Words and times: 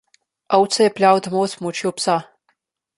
Ovce 0.57 0.87
je 0.87 0.93
peljal 0.97 1.21
domov 1.27 1.47
s 1.53 1.61
pomočjo 1.63 1.95
psa. 2.01 2.21